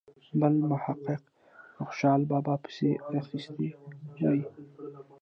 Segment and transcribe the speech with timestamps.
[0.39, 1.21] بل محقق
[1.75, 3.51] په خوشال بابا پسې اخیستې
[4.29, 4.41] وي.